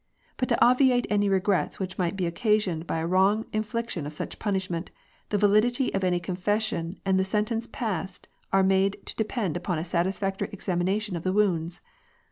[0.37, 4.39] But to obviate any regrets which might be occasioned by a wrong infliction of such
[4.39, 4.89] punishment,
[5.29, 9.85] the validity of any confession and the sentence passed are made to depend on a
[9.85, 11.83] satisfactory examination of the wounds.